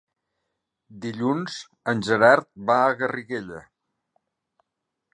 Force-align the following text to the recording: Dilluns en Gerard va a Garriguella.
Dilluns 1.03 1.59
en 1.95 2.03
Gerard 2.09 2.49
va 2.73 2.81
a 2.89 2.99
Garriguella. 3.05 3.63